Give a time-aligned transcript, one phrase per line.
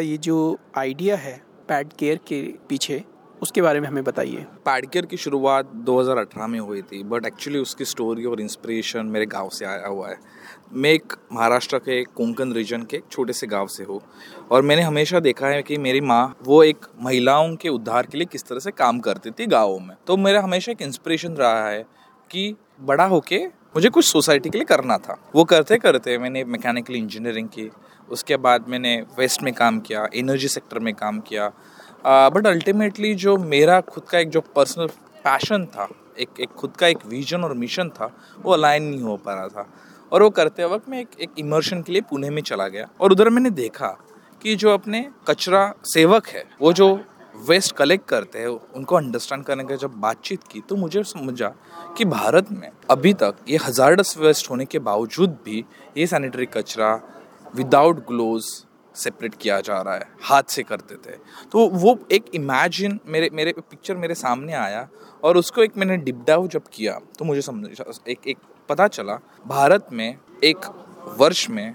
[0.00, 1.32] ये जो आइडिया है
[1.68, 3.02] पैड केयर के पीछे,
[3.42, 7.84] उसके बारे में हमें बताइए। पैडकेयर की शुरुआत 2018 में हुई थी बट एक्चुअली उसकी
[7.84, 10.16] स्टोरी और इंस्पिरेशन मेरे गाँव से आया हुआ है।
[10.72, 14.00] मैं एक महाराष्ट्र के कोंकण रीजन के छोटे से गाँव से हूँ,
[14.50, 18.26] और मैंने हमेशा देखा है कि मेरी माँ, वो एक महिलाओं के उद्धार के लिए
[18.26, 21.82] किस तरह से काम करती थी गाँवों में। तो मेरा हमेशा एक इंस्पिरेशन रहा है
[22.30, 26.94] कि बड़ा होके मुझे कुछ सोसाइटी के लिए करना था। वो करते करते मैंने मैकेनिकल
[26.94, 27.70] इंजीनियरिंग की,
[28.08, 31.48] उसके बाद मैंने वेस्ट में काम किया एनर्जी सेक्टर में काम किया।
[32.06, 34.86] बट अल्टीमेटली जो मेरा खुद का एक जो पर्सनल
[35.24, 38.10] पैशन था, एक एक खुद का एक विजन और मिशन था,
[38.42, 39.66] वो अलाइन नहीं हो पा रहा था।
[40.12, 43.12] और वो करते वक्त मैं एक एक इमर्शन के लिए पुणे में चला गया। और
[43.12, 43.88] उधर मैंने देखा
[44.42, 46.88] कि जो अपने कचरा सेवक है, वो जो
[47.34, 51.48] वेस्ट कलेक्ट करते हैं, उनको अंडरस्टैंड करने का जब बातचीत की तो मुझे समझा
[51.98, 55.64] कि भारत में अभी तक ये हजारडस वेस्ट होने के बावजूद भी
[55.96, 56.94] ये सैनिटरी कचरा
[57.54, 58.64] विदाउट ग्लोव्स
[58.94, 61.16] सेपरेट किया जा रहा है, हाथ से करते थे।
[61.52, 64.88] तो वो एक इमेजिन मेरे मेरे पिक्चर मेरे सामने आया
[65.24, 67.68] और उसको एक मैंने डिप डाउ जब किया तो मुझे समझ,
[68.08, 68.38] एक एक
[68.68, 70.66] पता चला, भारत में एक
[71.18, 71.74] वर्ष में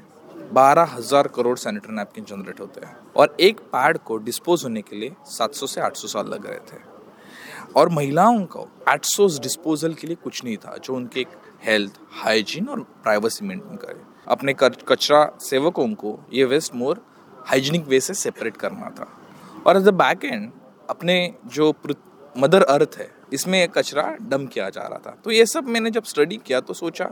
[0.53, 4.95] बारह हज़ार करोड़ सैनिटरी नैपकिन जनरेट होते हैं। और एक पैड को डिस्पोज होने के
[4.95, 6.79] लिए 700 से 800 साल लग रहे थे।
[7.75, 11.25] और महिलाओं को 800 डिस्पोजल के लिए कुछ नहीं था, जो उनके
[11.63, 17.01] हेल्थ, हाइजीन और प्राइवेसी मेंटेन करे। अपने कचरा सेवकों को ये वेस्ट मोर
[17.47, 19.07] हाइजीनिक वे से सेपरेट करना था।
[19.67, 20.51] और एट द बैक एंड,
[20.89, 21.73] अपने जो
[22.35, 26.03] मदर अर्थ है इसमें कचरा डम किया जा रहा था। तो ये सब मैंने जब
[26.03, 27.05] स्टडी किया तो सोचा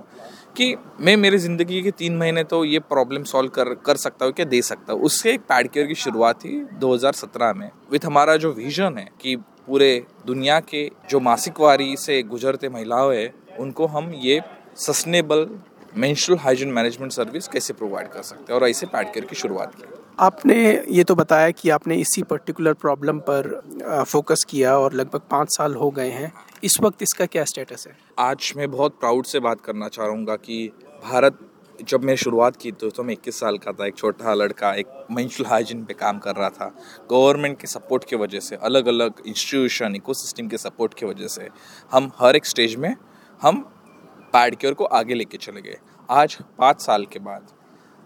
[0.57, 4.33] कि मैं मेरी ज़िंदगी के तीन महीने तो ये प्रॉब्लम सॉल्व कर कर सकता हूँ
[4.33, 4.45] क्या?
[4.45, 8.51] दे सकता हूँ। उससे एक पैड केयर की शुरुआत थी 2017 में विथ हमारा जो
[8.53, 9.35] विजन है कि
[9.67, 14.41] पूरे दुनिया के जो मासिक वारी से गुजरते महिलाओं है, उनको हम ये
[14.77, 15.47] sustainable
[15.97, 18.59] menstrual hygiene management service कैसे प्रोवाइड कर सकते हैं?
[18.59, 19.83] और ऐसे पैड केयर की शुरुआत की।
[20.19, 20.57] आपने
[20.89, 23.49] ये तो बताया कि आपने इसी पर्टिकुलर प्रॉब्लम पर
[24.03, 26.31] फोकस किया और लगभग पाँच साल हो गए हैं।
[26.63, 27.97] इस वक्त इसका क्या स्टेटस है?
[28.19, 30.71] आज मैं बहुत प्राउड से बात करना चाहूँगा कि
[31.03, 31.39] भारत
[31.81, 34.87] जब मैं शुरुआत की तो, तो मैं इक्कीस साल का था एक छोटा लड़का एक
[35.11, 36.67] मेंस्ट्रुअल हाइजीन पे काम कर रहा था।
[37.11, 41.49] गवर्नमेंट के सपोर्ट की वजह से अलग अलग इंस्टीट्यूशन इकोसिस्टम के सपोर्ट की वजह से
[41.91, 42.95] हम हर एक स्टेज में
[43.41, 43.65] हम
[44.35, 45.77] पैड को आगे लेके चले गए।
[46.09, 47.47] आज पाँच साल के बाद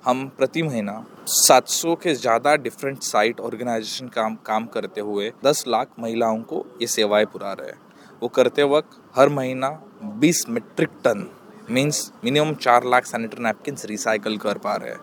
[0.03, 0.93] हम प्रति महीना
[1.27, 6.87] 700 के ज़्यादा डिफरेंट साइट ऑर्गेनाइजेशन काम काम करते हुए 10 लाख महिलाओं को ये
[6.87, 7.79] सेवाएँ पुरा रहे हैं।
[8.21, 9.69] वो करते वक्त हर महीना
[10.19, 11.25] 20 मीट्रिक टन
[11.69, 14.99] मीन्स मिनिमम चार लाख सैनिटरी नैपकिन रिसाइकल कर पा रहे हैं।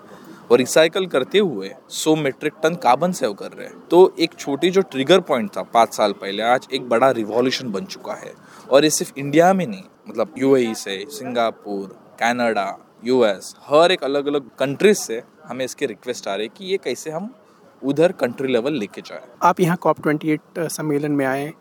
[0.51, 4.71] और रिसाइकल करते हुए 100 मीट्रिक टन कार्बन सेव कर रहे हैं। तो एक छोटी
[4.71, 8.33] जो ट्रिगर पॉइंट था पाँच साल पहले, आज एक बड़ा रिवॉल्यूशन बन चुका है।
[8.71, 11.89] और ये सिर्फ़ इंडिया में नहीं मतलब यूएई से सिंगापुर
[12.21, 12.69] कनाडा
[13.05, 16.77] यूएस हर एक अलग अलग कंट्रीज़ से हमें इसके रिक्वेस्ट आ रही है कि ये
[16.85, 17.31] कैसे हम
[17.83, 21.53] उधर कंट्री लेवल लेके जाए। आप यहाँ कॉप ट्वेंटी एट सम्मेलन में आए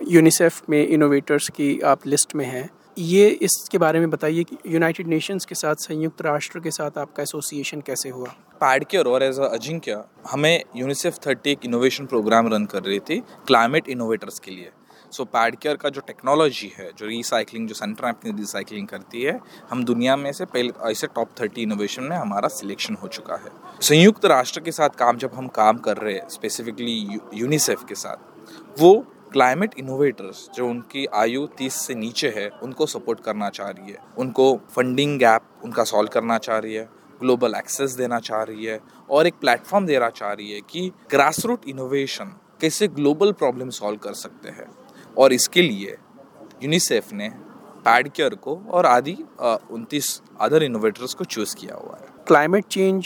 [0.00, 2.68] यूनिसेफ में इनोवेटर्स की आप लिस्ट में हैं।
[2.98, 7.22] ये इसके बारे में बताइए कि यूनाइटेड नेशंस के साथ संयुक्त राष्ट्र के साथ आपका
[7.22, 8.28] एसोसिएशन कैसे हुआ?
[8.60, 13.88] पैडकेयर और एज अजिंक्य हमें यूनिसेफ थर्टी एक इनोवेशन प्रोग्राम रन कर रही थी क्लाइमेट
[13.88, 14.70] इनोवेटर्स के लिए।
[15.10, 19.38] सो पैड केयर का जो टेक्नोलॉजी है, जो रिसाइकलिंग जो सेंटर अपनी रिसाइकलिंग करती है,
[19.70, 23.50] हम दुनिया में से पहले, ऐसे टॉप थर्टी इनोवेशन में हमारा सिलेक्शन हो चुका है।
[23.80, 28.16] संयुक्त राष्ट्र के साथ काम, जब हम काम कर रहे हैं स्पेसिफिकली यूनिसेफ के साथ,
[28.80, 28.94] वो
[29.32, 33.98] क्लाइमेट इनोवेटर्स जो उनकी आयु तीस से नीचे है, उनको सपोर्ट करना चाह रही है।
[34.18, 36.88] उनको फंडिंग गैप उनका सॉल्व करना चाह रही है
[37.20, 41.44] ग्लोबल एक्सेस देना चाह रही है, और एक प्लेटफॉर्म देना चाह रही है कि ग्रास
[41.46, 44.66] रूट इनोवेशन कैसे ग्लोबल प्रॉब्लम सॉल्व कर सकते हैं।
[45.18, 45.96] और इसके लिए
[46.62, 47.28] यूनिसेफ ने
[47.84, 49.16] पैडकेयर को और आदि
[49.70, 53.04] उनतीस अदर इनोवेटर्स को चूज़ किया हुआ है। क्लाइमेट चेंज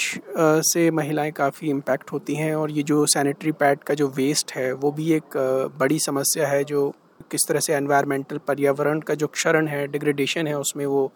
[0.69, 4.72] से महिलाएँ काफ़ी इम्पैक्ट होती हैं और ये जो सैनिटरी पैड का जो वेस्ट है,
[4.72, 5.37] वो भी एक
[5.78, 6.93] बड़ी समस्या है जो
[7.31, 11.06] किस तरह से एनवायरमेंटल पर्यावरण का जो क्षरण है डिग्रेडेशन है, उसमें वो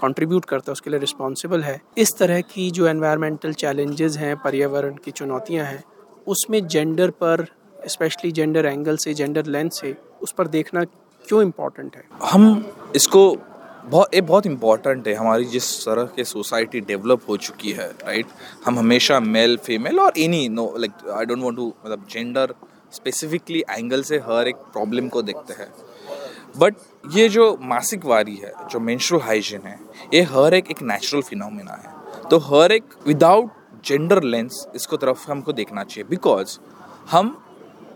[0.00, 4.94] कंट्रीब्यूट करता है, उसके लिए रिस्पॉन्सिबल है। इस तरह की जो एनवायरमेंटल चैलेंजेस हैं, पर्यावरण
[4.94, 5.82] की चुनौतियाँ हैं,
[6.26, 7.46] उसमें जेंडर पर
[7.88, 9.94] स्पेशली जेंडर एंगल से जेंडर लेंथ से
[10.24, 10.84] उस पर देखना
[11.24, 12.04] क्यों इम्पोर्टेंट है?
[12.22, 12.64] हम
[12.96, 13.36] इसको
[13.84, 18.26] बहुत, ये बहुत इंपॉर्टेंट है। हमारी जिस तरह के सोसाइटी डेवलप हो चुकी है राइट
[18.66, 22.54] हम हमेशा मेल फीमेल और any no like I don't want to मतलब जेंडर
[22.92, 25.68] स्पेसिफिकली एंगल से हर एक प्रॉब्लम को देखते हैं।
[26.58, 26.74] बट
[27.12, 29.78] ये जो मासिक वारी है, जो मेंस्ट्रुअल हाइजीन है,
[30.14, 33.50] ये हर एक एक नेचुरल फिनोमिना है। तो हर एक विदाउट
[33.84, 36.58] जेंडर लेंस इसको तरफ़ हमको देखना चाहिए। बिकॉज़
[37.10, 37.36] हम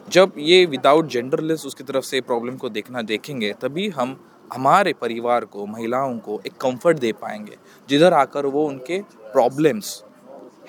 [0.09, 4.17] जब ये विदाउट जेंडरलेस उसकी तरफ़ से प्रॉब्लम को देखना देखेंगे, तभी हम
[4.53, 7.57] हमारे परिवार को, महिलाओं को एक कंफर्ट दे पाएँगे,
[7.89, 9.01] जिधर आकर वो उनके
[9.33, 10.03] problems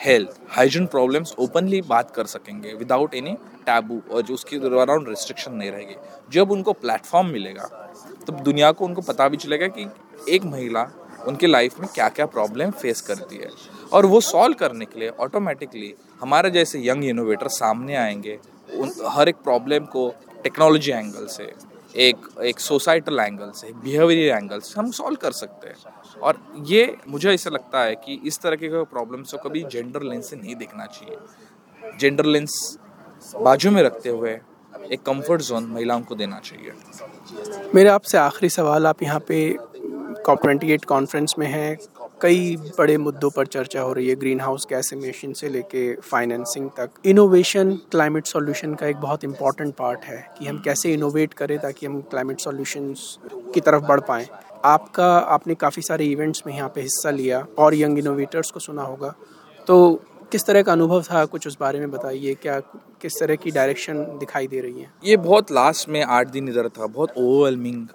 [0.02, 3.34] health hygiene problems openly बात कर सकेंगे विदाउट एनी
[3.66, 5.96] टैबू और जो उसके अराउंड रिस्ट्रिक्शन नहीं रहेगी।
[6.32, 7.64] जब उनको प्लेटफॉर्म मिलेगा,
[8.28, 9.88] तब दुनिया को उनको पता भी चलेगा कि
[10.30, 10.88] एक महिला
[11.28, 13.50] उनके लाइफ में क्या क्या प्रॉब्लम फेस करती है।
[13.94, 18.38] और वो सॉल्व करने के लिए ऑटोमेटिकली हमारे जैसे यंग इनोवेटर सामने आएँगे
[18.74, 20.08] उन, हर एक प्रॉब्लम को
[20.44, 21.52] टेक्नोलॉजी एंगल से,
[21.98, 26.96] एक एक सोसाइटल एंगल से बिहेवियर एंगल से हम सॉल्व कर सकते हैं। और ये
[27.08, 30.56] मुझे ऐसा लगता है कि इस तरह के प्रॉब्लम्स को कभी जेंडर लेंस से नहीं
[30.56, 32.78] देखना चाहिए। जेंडर लेंस
[33.36, 34.40] बाजू में रखते हुए
[34.92, 36.72] एक कंफर्ट जोन महिलाओं को देना चाहिए।
[37.76, 39.58] मेरा आपसे आखिरी सवाल, आप यहाँ पे
[40.26, 41.78] कॉप ट्वेंटी एट कॉन्फ्रेंस में हैं
[42.22, 46.70] कई बड़े मुद्दों पर चर्चा हो रही है ग्रीन हाउस गैस एमिशन से लेके फाइनेंसिंग
[46.78, 51.58] तक। इनोवेशन क्लाइमेट सॉल्यूशन का एक बहुत इंपॉर्टेंट पार्ट है कि हम कैसे इनोवेट करें
[51.60, 53.18] ताकि हम क्लाइमेट सॉल्यूशंस
[53.54, 54.28] की तरफ़ बढ़ पाएँ।
[54.66, 58.84] आपका, आपने काफ़ी सारे इवेंट्स में यहाँ पे हिस्सा लिया और यंग इनोवेटर्स को सुना
[58.84, 59.14] होगा।
[59.68, 60.02] तो
[60.32, 62.60] किस तरह का अनुभव था, कुछ उस बारे में बताइए, क्या,
[63.02, 64.92] किस तरह की डायरेक्शन दिखाई दे रही है?
[65.04, 67.88] ये बहुत लास्ट में आठ दिन इधर था, बहुत ओवरवेलमिंग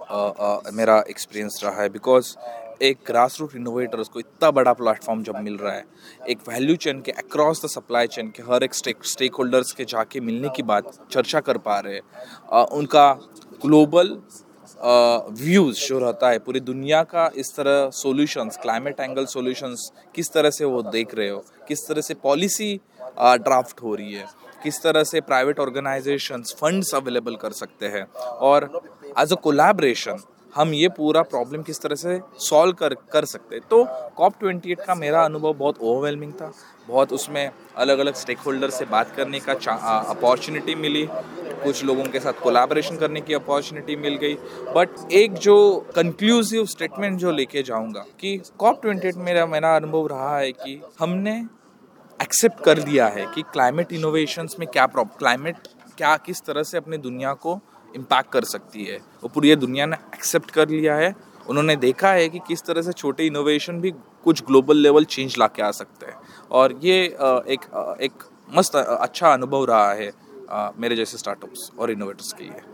[0.74, 2.34] मेरा एक्सपीरियंस रहा है बिकॉज़
[2.82, 5.84] एक ग्रास रूट इनोवेटर्स को इतना बड़ा प्लेटफॉर्म जब मिल रहा है,
[6.28, 9.84] एक वैल्यू चेन के अक्रॉस द सप्लाई चेन के हर एक स्टेक स्टेक होल्डर्स के
[9.86, 13.10] जाके मिलने की बात चर्चा कर पा रहे हैं उनका
[13.62, 14.18] ग्लोबल
[15.34, 20.50] व्यूज़ जो रहता है, पूरी दुनिया का इस तरह सॉल्यूशंस क्लाइमेट एंगल सॉल्यूशंस किस तरह
[20.50, 22.74] से वो देख रहे हो, किस तरह से पॉलिसी
[23.18, 24.26] ड्राफ्ट हो रही है,
[24.62, 28.70] किस तरह से प्राइवेट ऑर्गेनाइजेशंस फंड्स अवेलेबल कर सकते हैं, और
[29.18, 30.22] एज अ कोलैबोरेशन
[30.54, 33.58] हम ये पूरा प्रॉब्लम किस तरह से सॉल्व कर कर सकते?
[33.60, 33.84] तो
[34.16, 36.52] कॉप ट्वेंटी एट का मेरा अनुभव बहुत ओवरवेलमिंग था।
[36.88, 39.54] बहुत उसमें अलग अलग स्टेक होल्डर से बात करने का
[40.10, 41.06] अपॉर्चुनिटी मिली।
[41.64, 44.34] कुछ लोगों के साथ कोलैबोरेशन करने की अपॉर्चुनिटी मिल गई।
[44.76, 45.56] बट एक जो
[45.96, 50.80] कंक्लूसिव स्टेटमेंट जो लेके जाऊँगा कि कॉप ट्वेंटी एट मेरा मेरा अनुभव रहा है कि
[51.00, 51.36] हमने
[52.20, 55.56] एक्सेप्ट कर दिया है कि क्लाइमेट इनोवेशंस में क्या प्रॉब्लम क्लाइमेट
[55.96, 57.60] क्या, किस तरह से अपनी दुनिया को
[57.94, 61.14] इम्पैक्ट कर सकती है। वो पूरी दुनिया ने एक्सेप्ट कर लिया है।
[61.48, 63.90] उन्होंने देखा है कि किस तरह से छोटे इनोवेशन भी
[64.24, 66.16] कुछ ग्लोबल लेवल चेंज ला के आ सकते हैं।
[66.50, 70.12] और ये एक एक मस्त अच्छा अनुभव रहा है
[70.78, 72.62] मेरे जैसे स्टार्टअप्स और इनोवेटर्स के लिए।